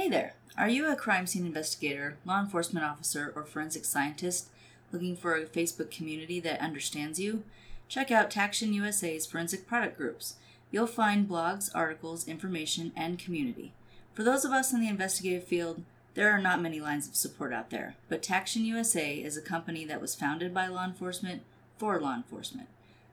Hey 0.00 0.08
there. 0.08 0.32
Are 0.56 0.70
you 0.70 0.90
a 0.90 0.96
crime 0.96 1.26
scene 1.26 1.44
investigator, 1.44 2.16
law 2.24 2.40
enforcement 2.40 2.86
officer, 2.86 3.34
or 3.36 3.44
forensic 3.44 3.84
scientist 3.84 4.48
looking 4.92 5.14
for 5.14 5.34
a 5.34 5.44
Facebook 5.44 5.90
community 5.90 6.40
that 6.40 6.62
understands 6.62 7.20
you? 7.20 7.42
Check 7.86 8.10
out 8.10 8.30
Taction 8.30 8.72
USA's 8.72 9.26
forensic 9.26 9.66
product 9.66 9.98
groups. 9.98 10.36
You'll 10.70 10.86
find 10.86 11.28
blogs, 11.28 11.70
articles, 11.74 12.26
information, 12.26 12.92
and 12.96 13.18
community. 13.18 13.74
For 14.14 14.22
those 14.22 14.46
of 14.46 14.52
us 14.52 14.72
in 14.72 14.80
the 14.80 14.88
investigative 14.88 15.44
field, 15.46 15.82
there 16.14 16.30
are 16.30 16.40
not 16.40 16.62
many 16.62 16.80
lines 16.80 17.06
of 17.06 17.14
support 17.14 17.52
out 17.52 17.68
there, 17.68 17.96
but 18.08 18.22
Taction 18.22 18.64
USA 18.64 19.16
is 19.16 19.36
a 19.36 19.42
company 19.42 19.84
that 19.84 20.00
was 20.00 20.14
founded 20.14 20.54
by 20.54 20.66
law 20.66 20.86
enforcement 20.86 21.42
for 21.76 22.00
law 22.00 22.16
enforcement. 22.16 22.68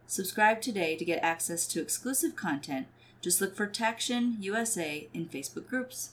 Subscribe 0.07 0.61
today 0.61 0.95
to 0.95 1.03
get 1.03 1.21
access 1.21 1.67
to 1.67 1.81
exclusive 1.81 2.37
content. 2.37 2.87
Just 3.19 3.41
look 3.41 3.57
for 3.57 3.67
Taction 3.67 4.37
USA 4.39 5.09
in 5.13 5.25
Facebook 5.25 5.67
groups. 5.67 6.11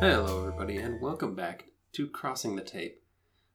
Hello, 0.00 0.40
everybody, 0.40 0.78
and 0.78 1.00
welcome 1.00 1.34
back 1.34 1.66
to 1.92 2.08
Crossing 2.08 2.56
the 2.56 2.62
Tape. 2.62 3.02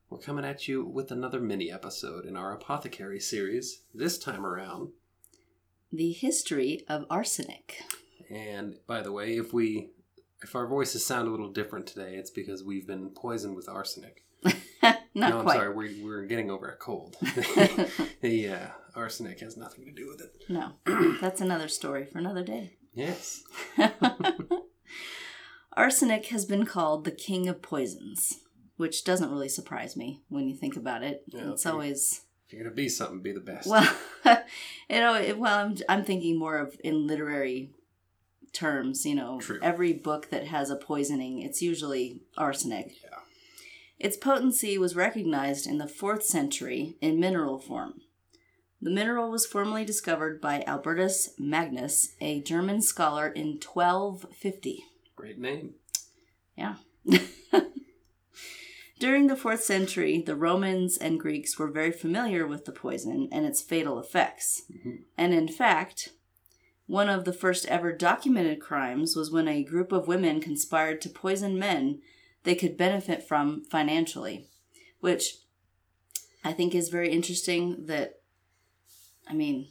We're 0.10 0.20
coming 0.20 0.46
at 0.46 0.70
you 0.70 0.86
with 0.86 1.12
another 1.12 1.42
mini 1.42 1.70
episode 1.70 2.26
in 2.26 2.38
our 2.38 2.54
Apothecary 2.54 3.20
series, 3.20 3.82
this 3.94 4.18
time 4.18 4.46
around. 4.46 4.92
The 5.92 6.14
history 6.14 6.86
of 6.88 7.06
arsenic. 7.10 7.82
And 8.30 8.76
by 8.88 9.02
the 9.02 9.12
way, 9.12 9.36
if 9.36 9.52
we 9.52 9.90
if 10.42 10.56
our 10.56 10.68
voices 10.68 11.06
sound 11.06 11.28
a 11.28 11.32
little 11.32 11.52
different 11.52 11.88
today, 11.88 12.16
it's 12.16 12.32
because 12.32 12.64
we've 12.64 12.88
been 12.88 13.10
poisoned 13.10 13.56
with 13.56 13.68
arsenic. 13.68 14.24
Not 15.18 15.30
no, 15.32 15.38
I'm 15.40 15.44
quite. 15.44 15.56
sorry, 15.56 15.74
we, 15.74 16.02
we're 16.04 16.26
getting 16.26 16.52
over 16.52 16.68
a 16.70 16.76
cold. 16.76 17.16
yeah, 18.22 18.70
uh, 18.96 19.00
arsenic 19.00 19.40
has 19.40 19.58
nothing 19.58 19.84
to 19.86 19.92
do 19.92 20.08
with 20.08 20.22
it. 20.22 20.44
No, 20.48 20.74
that's 21.22 21.42
another 21.42 21.68
story 21.68 22.06
for 22.06 22.20
another 22.20 22.44
day. 22.44 22.74
Yes. 22.94 23.44
Arsenic 25.76 26.26
has 26.28 26.46
been 26.46 26.66
called 26.66 27.04
the 27.04 27.12
king 27.12 27.48
of 27.48 27.62
poisons, 27.62 28.40
which 28.78 29.04
doesn't 29.04 29.30
really 29.30 29.50
surprise 29.50 29.96
me 29.96 30.22
when 30.30 30.48
you 30.48 30.56
think 30.56 30.76
about 30.76 31.04
it. 31.04 31.24
Yeah, 31.28 31.52
it's 31.52 31.66
okay. 31.66 31.74
always 31.74 32.22
If 32.48 32.54
you're 32.54 32.64
going 32.64 32.72
to 32.72 32.76
be 32.76 32.90
something, 32.90 33.22
be 33.22 33.32
the 33.32 33.40
best. 33.40 33.68
well, 33.68 33.88
you 34.90 35.00
know, 35.00 35.14
it- 35.16 35.38
well, 35.38 35.58
I'm 35.66 35.78
I'm 35.88 36.04
thinking 36.04 36.38
more 36.40 36.58
of 36.58 36.76
in 36.84 37.06
literary 37.06 37.72
terms. 38.54 39.06
You 39.06 39.16
know, 39.16 39.40
True. 39.40 39.60
every 39.62 39.94
book 39.94 40.30
that 40.32 40.48
has 40.48 40.70
a 40.72 40.76
poisoning, 40.76 41.42
it's 41.42 41.62
usually 41.62 42.24
arsenic. 42.38 42.94
Yeah. 43.04 43.20
Its 44.00 44.18
potency 44.18 44.78
was 44.78 44.96
recognized 44.96 45.66
in 45.66 45.78
the 45.78 45.88
fourth 45.88 46.24
century 46.24 46.98
in 47.02 47.20
mineral 47.20 47.58
form. 47.58 48.02
The 48.80 48.92
mineral 48.92 49.32
was 49.32 49.46
formally 49.46 49.84
discovered 49.84 50.40
by 50.40 50.64
Albertus 50.68 51.32
Magnus, 51.40 52.16
a 52.22 52.42
German 52.42 52.82
scholar, 52.82 53.28
in 53.28 53.60
1250. 53.60 54.84
Great 55.16 55.40
name. 55.40 55.74
Yeah. 56.56 56.76
During 59.00 59.28
the 59.28 59.36
fourth 59.36 59.64
century, 59.64 60.22
the 60.22 60.36
Romans 60.36 60.98
and 60.98 61.20
Greeks 61.20 61.58
were 61.58 61.70
very 61.70 61.92
familiar 61.92 62.48
with 62.48 62.66
the 62.66 62.72
poison 62.72 63.30
and 63.32 63.46
its 63.46 63.62
fatal 63.62 64.00
effects. 64.00 64.64
Mhm. 64.72 65.04
And 65.18 65.34
in 65.34 65.48
fact, 65.48 66.14
one 66.88 67.10
of 67.10 67.26
the 67.26 67.34
first 67.34 67.66
ever 67.66 67.92
documented 67.92 68.60
crimes 68.60 69.16
was 69.16 69.32
when 69.32 69.48
a 69.48 69.64
group 69.64 69.92
of 69.92 70.08
women 70.08 70.40
conspired 70.40 71.02
to 71.02 71.10
poison 71.10 71.60
men 71.60 72.02
they 72.48 72.56
could 72.56 72.78
benefit 72.78 73.28
from 73.28 73.66
financially, 73.66 74.48
which 75.02 75.40
I 76.46 76.54
think 76.54 76.74
is 76.74 76.88
very 76.88 77.12
interesting 77.12 77.88
that, 77.88 78.22
I 79.30 79.34
mean, 79.34 79.68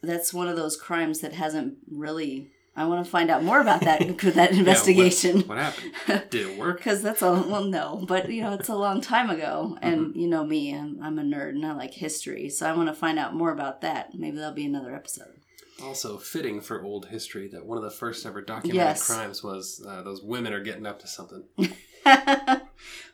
that's 0.00 0.32
one 0.32 0.46
of 0.46 0.54
those 0.54 0.76
crimes 0.76 1.18
that 1.22 1.32
hasn't 1.32 1.78
really. 1.90 2.52
I 2.76 2.86
want 2.86 3.04
to 3.04 3.10
find 3.10 3.30
out 3.30 3.42
more 3.42 3.60
about 3.60 3.80
that 3.80 4.18
that 4.34 4.52
investigation 4.52 5.38
Yeah, 5.38 5.42
what, 5.42 5.48
what 5.48 5.58
happened? 5.58 6.30
Did 6.30 6.50
it 6.50 6.58
work? 6.58 6.76
because 6.78 7.02
that's 7.02 7.22
a 7.22 7.32
well 7.32 7.64
no 7.64 8.04
but 8.06 8.28
you 8.28 8.42
know 8.42 8.52
it's 8.52 8.68
a 8.68 8.74
long 8.74 9.00
time 9.00 9.30
ago 9.30 9.78
and 9.80 10.08
mm-hmm. 10.08 10.18
you 10.18 10.26
know 10.26 10.44
me 10.44 10.74
I'm, 10.74 10.98
I'm 11.00 11.20
a 11.20 11.22
nerd 11.22 11.50
and 11.50 11.64
i 11.64 11.72
like 11.72 11.94
history 11.94 12.48
so 12.48 12.68
i 12.68 12.72
want 12.72 12.88
to 12.88 12.94
find 12.94 13.16
out 13.16 13.32
more 13.32 13.52
about 13.52 13.82
that 13.82 14.12
maybe 14.14 14.38
that'll 14.38 14.52
be 14.52 14.66
another 14.66 14.92
episode 14.92 15.43
Also 15.84 16.18
fitting 16.18 16.60
for 16.60 16.82
old 16.82 17.06
history 17.06 17.48
that 17.48 17.64
one 17.66 17.76
of 17.78 17.84
the 17.84 17.90
first 17.90 18.24
ever 18.26 18.40
documented 18.42 18.74
Yes. 18.76 19.06
crimes 19.06 19.42
was 19.42 19.84
uh, 19.86 20.02
those 20.02 20.22
women 20.22 20.52
are 20.52 20.62
getting 20.62 20.86
up 20.86 20.98
to 21.00 21.06
something. 21.06 21.44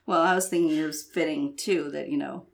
well 0.06 0.22
i 0.22 0.34
was 0.34 0.48
thinking 0.48 0.76
it 0.76 0.84
was 0.86 1.02
fitting 1.02 1.56
too 1.56 1.90
that 1.92 2.08
you 2.08 2.16
know 2.16 2.46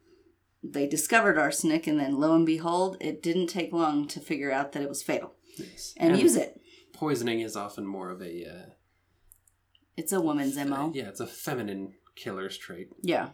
they 0.62 0.86
discovered 0.86 1.38
arsenic 1.38 1.86
and 1.86 1.98
then 1.98 2.18
lo 2.18 2.34
and 2.34 2.44
behold 2.44 2.96
it 3.00 3.22
didn't 3.22 3.46
take 3.46 3.72
long 3.72 4.06
to 4.06 4.20
figure 4.20 4.52
out 4.52 4.72
that 4.72 4.82
it 4.82 4.88
was 4.88 5.02
fatal 5.02 5.32
Yes. 5.56 5.94
and, 5.96 6.18
use 6.20 6.36
it 6.36 6.60
Poisoning 6.92 7.40
is 7.40 7.56
often 7.56 7.86
more 7.86 8.10
of 8.10 8.20
a 8.20 8.44
uh, 8.44 8.66
it's 9.96 10.12
a 10.12 10.20
woman's 10.20 10.56
mo 10.56 10.90
yeah, 10.94 11.08
it's 11.08 11.20
a 11.20 11.26
feminine 11.26 11.94
killer's 12.14 12.56
trait. 12.58 12.88
Yeah. 13.02 13.30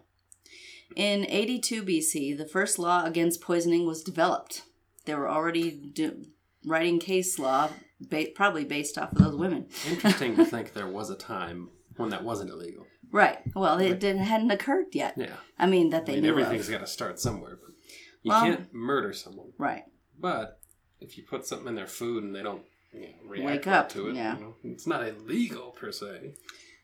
In 0.94 1.24
82 1.28 1.82
BC, 1.84 2.36
the 2.36 2.46
first 2.46 2.78
law 2.78 3.04
against 3.04 3.40
poisoning 3.40 3.86
was 3.86 4.02
developed. 4.02 4.62
They 5.06 5.14
were 5.14 5.28
already 5.30 5.70
do- 5.70 6.26
writing 6.64 6.98
case 6.98 7.38
law, 7.38 7.70
ba- 8.00 8.28
probably 8.34 8.64
based 8.64 8.98
off 8.98 9.12
of 9.12 9.18
those 9.18 9.36
women. 9.36 9.66
Interesting 9.88 10.36
to 10.36 10.44
think 10.54 10.72
there 10.72 10.86
was 10.88 11.10
a 11.10 11.14
time 11.16 11.70
when 11.96 12.10
that 12.10 12.24
wasn't 12.24 12.50
illegal. 12.50 12.86
Right. 13.10 13.38
Well, 13.54 13.78
it 13.78 14.00
didn't 14.00 14.22
hadn't 14.22 14.50
occurred 14.50 14.86
yet. 14.92 15.14
Yeah, 15.16 15.36
I 15.58 15.66
mean, 15.66 15.90
that 15.90 16.02
I 16.02 16.04
they 16.06 16.12
mean 16.14 16.22
knew 16.22 16.30
everything's 16.30 16.68
got 16.68 16.80
to 16.80 16.86
start 16.86 17.20
somewhere. 17.20 17.58
But 17.60 17.74
you 18.22 18.30
Well- 18.30 18.44
can't 18.44 18.72
murder 18.74 19.12
someone, 19.12 19.52
Right. 19.58 19.84
but 20.18 20.58
if 21.00 21.18
you 21.18 21.24
put 21.24 21.46
something 21.46 21.68
in 21.68 21.74
their 21.74 21.86
food 21.86 22.22
and 22.24 22.34
they 22.34 22.42
don't 22.42 22.62
you 22.94 23.00
know, 23.02 23.08
react 23.24 23.46
Wake 23.46 23.66
up, 23.66 23.88
to 23.90 24.08
it, 24.08 24.14
yeah. 24.14 24.36
you 24.38 24.40
know, 24.44 24.54
it's 24.64 24.86
not 24.86 25.06
illegal 25.06 25.70
per 25.72 25.90
se. 25.92 26.34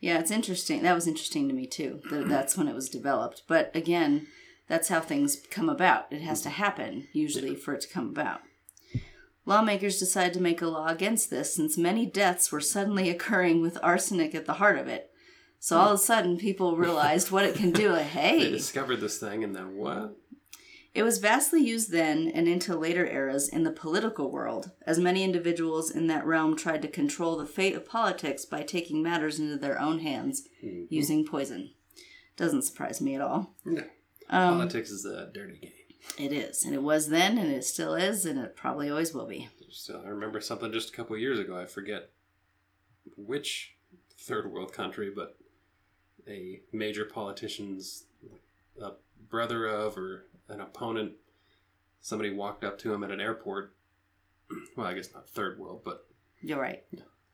Yeah, 0.00 0.18
it's 0.18 0.30
interesting. 0.30 0.82
That 0.82 0.94
was 0.94 1.06
interesting 1.06 1.48
to 1.48 1.54
me 1.54 1.66
too. 1.66 2.00
That 2.10 2.28
that's 2.28 2.56
when 2.56 2.68
it 2.68 2.74
was 2.74 2.88
developed. 2.90 3.42
But 3.48 3.70
again, 3.74 4.26
that's 4.68 4.88
how 4.88 5.00
things 5.00 5.40
come 5.50 5.68
about. 5.70 6.12
It 6.12 6.20
has 6.22 6.42
to 6.42 6.50
happen 6.50 7.08
usually 7.14 7.54
for 7.54 7.72
it 7.74 7.80
to 7.82 7.88
come 7.88 8.08
about. 8.10 8.40
Lawmakers 9.48 9.98
decided 9.98 10.34
to 10.34 10.42
make 10.42 10.60
a 10.60 10.66
law 10.66 10.88
against 10.88 11.30
this 11.30 11.54
since 11.54 11.78
many 11.78 12.04
deaths 12.04 12.52
were 12.52 12.60
suddenly 12.60 13.08
occurring 13.08 13.62
with 13.62 13.78
arsenic 13.82 14.34
at 14.34 14.44
the 14.44 14.52
heart 14.54 14.78
of 14.78 14.88
it. 14.88 15.10
So 15.58 15.78
all 15.78 15.88
of 15.88 15.94
a 15.94 15.98
sudden, 15.98 16.36
people 16.36 16.76
realized 16.86 17.30
what 17.30 17.44
it 17.46 17.54
can 17.54 17.70
do. 17.72 17.90
Like, 17.92 18.12
They 18.12 18.50
discovered 18.50 18.98
this 19.00 19.18
thing 19.18 19.42
and 19.42 19.56
then 19.56 19.74
what? 19.76 20.16
it 20.94 21.02
was 21.02 21.18
vastly 21.18 21.62
used 21.64 21.90
then 21.92 22.28
and 22.28 22.46
into 22.46 22.76
later 22.76 23.06
eras 23.06 23.48
in 23.48 23.62
the 23.62 23.70
political 23.70 24.30
world, 24.30 24.70
as 24.86 24.98
many 24.98 25.22
individuals 25.24 25.90
in 25.90 26.08
that 26.08 26.26
realm 26.26 26.54
tried 26.56 26.82
to 26.82 26.88
control 26.88 27.36
the 27.38 27.46
fate 27.46 27.74
of 27.74 27.86
politics 27.86 28.44
by 28.44 28.62
taking 28.62 29.02
matters 29.02 29.38
into 29.38 29.56
their 29.56 29.80
own 29.80 30.00
hands 30.00 30.46
Mhm. 30.62 30.88
using 30.90 31.24
poison. 31.24 31.72
Doesn't 32.36 32.62
surprise 32.62 33.00
me 33.00 33.14
at 33.14 33.20
all. 33.22 33.54
No. 33.64 33.82
Um, 34.28 34.58
Politics 34.58 34.90
is 34.90 35.06
a 35.06 35.30
dirty 35.32 35.58
game. 35.58 35.72
It 36.18 36.32
is, 36.32 36.64
and 36.64 36.74
it 36.74 36.82
was 36.82 37.08
then, 37.08 37.38
and 37.38 37.50
it 37.50 37.64
still 37.64 37.94
is, 37.94 38.24
and 38.24 38.38
it 38.38 38.56
probably 38.56 38.90
always 38.90 39.12
will 39.14 39.26
be. 39.26 39.48
So 39.70 40.00
I 40.04 40.08
remember 40.08 40.40
something 40.40 40.72
just 40.72 40.90
a 40.90 40.92
couple 40.92 41.14
of 41.14 41.20
years 41.20 41.38
ago. 41.38 41.58
I 41.58 41.66
forget 41.66 42.10
which 43.16 43.74
third 44.16 44.50
world 44.50 44.72
country, 44.72 45.10
but 45.14 45.36
a 46.28 46.60
major 46.72 47.04
politician's 47.04 48.04
a 48.80 48.92
brother 49.28 49.66
of 49.66 49.96
or 49.98 50.26
an 50.48 50.60
opponent. 50.60 51.12
Somebody 52.00 52.32
walked 52.32 52.64
up 52.64 52.78
to 52.80 52.92
him 52.92 53.02
at 53.04 53.10
an 53.10 53.20
airport. 53.20 53.74
Well, 54.76 54.86
I 54.86 54.94
guess 54.94 55.12
not 55.12 55.28
third 55.28 55.58
world, 55.58 55.82
but 55.84 56.06
You're 56.40 56.60
right. 56.60 56.82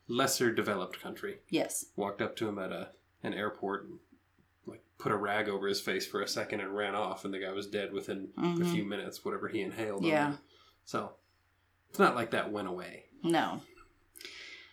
lesser 0.08 0.52
developed 0.52 1.00
country. 1.00 1.38
Yes. 1.48 1.86
Walked 1.94 2.20
up 2.22 2.34
to 2.36 2.48
him 2.48 2.58
at 2.58 2.72
a 2.72 2.88
an 3.22 3.34
airport 3.34 3.84
and 3.84 3.98
put 5.04 5.12
a 5.12 5.16
rag 5.16 5.48
over 5.50 5.68
his 5.68 5.80
face 5.82 6.06
for 6.06 6.22
a 6.22 6.26
second 6.26 6.60
and 6.60 6.74
ran 6.74 6.94
off, 6.94 7.26
and 7.26 7.32
the 7.34 7.38
guy 7.38 7.52
was 7.52 7.66
dead 7.66 7.92
within 7.92 8.30
a 8.38 8.40
Mhm. 8.40 8.72
few 8.72 8.84
minutes. 8.86 9.22
Whatever 9.22 9.48
he 9.48 9.60
inhaled. 9.60 10.02
Yeah. 10.02 10.36
So 10.86 11.12
it's 11.90 11.98
not 11.98 12.14
like 12.16 12.30
that 12.30 12.50
went 12.50 12.68
away. 12.68 13.04
No. 13.22 13.60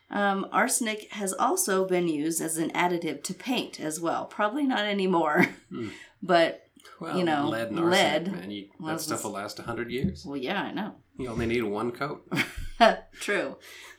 Um, 0.09 0.47
arsenic 0.51 1.11
has 1.11 1.33
also 1.33 1.85
been 1.85 2.07
used 2.07 2.41
as 2.41 2.57
an 2.57 2.69
additive 2.71 3.23
to 3.23 3.33
paint 3.33 3.79
as 3.79 3.99
well. 3.99 4.25
Probably 4.25 4.63
not 4.63 4.85
anymore, 4.85 5.47
Hmm. 5.69 5.89
but 6.23 6.67
Well, 6.99 7.17
You 7.17 7.23
know, 7.23 7.49
lead 7.49 7.69
and 7.69 7.79
arsenic, 7.79 8.31
man. 8.31 8.51
You, 8.51 8.69
that 8.85 9.01
stuff 9.01 9.23
will 9.23 9.31
last 9.31 9.59
a 9.59 9.63
hundred 9.63 9.89
years. 9.91 10.25
well, 10.25 10.37
yeah, 10.37 10.61
I 10.63 10.71
know. 10.71 10.95
You 11.17 11.27
only 11.29 11.45
need 11.45 11.63
one 11.63 11.91
coat. 11.91 12.27
True, 13.19 13.57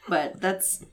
but 0.08 0.40
that's 0.40 0.84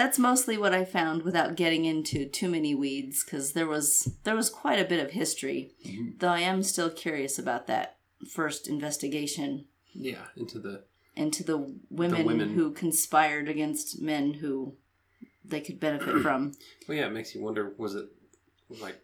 that's 0.00 0.18
mostly 0.18 0.56
what 0.56 0.72
I 0.74 0.84
found 0.84 1.22
without 1.22 1.56
getting 1.56 1.84
into 1.84 2.24
too 2.26 2.48
many 2.48 2.74
weeds 2.74 3.22
because 3.22 3.52
there 3.52 3.66
was 3.66 4.14
there 4.24 4.34
was 4.34 4.48
quite 4.48 4.78
a 4.80 4.84
bit 4.88 5.04
of 5.04 5.10
history. 5.12 5.72
Mhm. 5.84 6.18
Though 6.18 6.28
I 6.28 6.40
am 6.40 6.62
still 6.62 6.88
curious 6.90 7.38
about 7.38 7.66
that 7.66 7.98
first 8.28 8.66
investigation 8.66 9.66
Yeah, 9.92 10.26
into 10.36 10.58
the 10.58 10.84
into 11.16 11.44
the 11.44 11.58
women, 11.90 12.24
women. 12.24 12.54
who 12.54 12.72
conspired 12.72 13.48
against 13.48 14.00
men 14.00 14.34
who 14.34 14.74
they 15.44 15.60
could 15.60 15.78
benefit 15.78 16.22
from. 16.22 16.52
well, 16.88 16.96
yeah. 16.96 17.06
It 17.08 17.12
makes 17.12 17.34
you 17.34 17.42
wonder: 17.42 17.74
was 17.76 17.94
it 17.94 18.08
like 18.80 18.98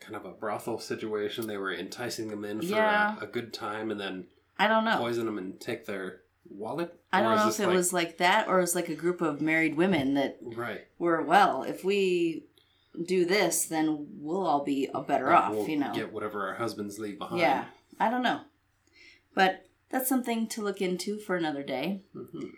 kind 0.00 0.16
of 0.16 0.24
a 0.24 0.30
brothel 0.30 0.78
situation. 0.78 1.46
They 1.46 1.58
were 1.58 1.74
enticing 1.74 2.28
them 2.28 2.44
in 2.46 2.60
for 2.60 2.64
Yeah. 2.66 3.18
a, 3.20 3.24
a 3.24 3.26
good 3.26 3.52
time 3.52 3.90
and 3.90 4.00
then 4.00 4.28
I 4.58 4.66
don't 4.66 4.84
know. 4.86 4.96
poison 4.96 5.26
them 5.26 5.36
and 5.36 5.60
take 5.60 5.84
their 5.84 6.22
wallet. 6.50 6.94
I 7.12 7.22
don't 7.22 7.36
know 7.36 7.48
if 7.48 7.60
it 7.60 7.66
like- 7.66 7.76
was 7.76 7.92
like 7.92 8.18
that 8.18 8.48
or 8.48 8.58
it 8.58 8.62
was 8.62 8.74
like 8.74 8.88
a 8.88 8.94
group 8.94 9.20
of 9.20 9.40
married 9.40 9.76
women 9.76 10.14
that 10.14 10.38
right. 10.42 10.86
were, 10.98 11.22
well, 11.22 11.62
if 11.62 11.84
we 11.84 12.44
do 13.06 13.24
this, 13.24 13.66
then 13.66 14.06
we'll 14.18 14.46
all 14.46 14.64
be 14.64 14.88
better 15.06 15.26
Like, 15.26 15.34
off, 15.44 15.52
we'll 15.54 15.68
you 15.68 15.76
know. 15.78 15.92
Get 15.94 16.12
whatever 16.12 16.48
our 16.48 16.54
husbands 16.54 16.98
leave 16.98 17.18
behind. 17.18 17.40
Yeah, 17.40 17.66
I 17.98 18.10
don't 18.10 18.22
know. 18.22 18.40
But 19.34 19.66
that's 19.90 20.08
something 20.08 20.46
to 20.48 20.62
look 20.62 20.80
into 20.80 21.18
for 21.18 21.36
another 21.36 21.62
day. 21.62 22.02
Mhm. 22.14 22.50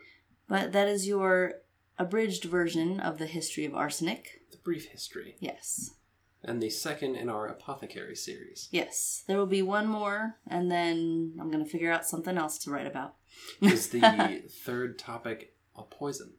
But 0.48 0.72
that 0.72 0.88
is 0.88 1.06
your 1.06 1.60
abridged 1.98 2.44
version 2.44 2.98
of 3.00 3.18
the 3.18 3.26
history 3.26 3.64
of 3.64 3.74
arsenic. 3.74 4.42
The 4.50 4.58
brief 4.58 4.86
history. 4.86 5.36
Yes. 5.38 5.94
And 6.42 6.60
the 6.62 6.70
second 6.70 7.14
in 7.14 7.28
our 7.28 7.46
apothecary 7.46 8.16
series. 8.16 8.68
Yes. 8.72 9.22
There 9.28 9.38
will 9.38 9.46
be 9.46 9.62
one 9.62 9.86
more, 9.86 10.38
and 10.46 10.70
then 10.70 11.36
I'm 11.38 11.50
going 11.50 11.62
to 11.64 11.70
figure 11.70 11.92
out 11.92 12.04
something 12.06 12.36
else 12.36 12.58
to 12.60 12.70
write 12.70 12.86
about. 12.86 13.14
Is 13.60 13.88
the 13.88 14.42
third 14.64 14.98
topic 14.98 15.54
a 15.76 15.82
poison? 15.82 16.32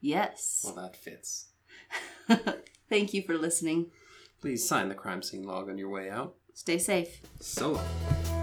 Yes. 0.00 0.62
Well, 0.64 0.74
that 0.76 0.96
fits. 0.96 1.48
Thank 2.88 3.14
you 3.14 3.22
for 3.22 3.36
listening. 3.36 3.90
Please 4.40 4.66
sign 4.66 4.88
the 4.88 4.94
crime 4.94 5.22
scene 5.22 5.44
log 5.44 5.68
on 5.68 5.78
your 5.78 5.90
way 5.90 6.08
out. 6.08 6.34
Stay 6.54 6.78
safe. 6.78 7.20
So 7.40 7.72
long. 7.72 8.39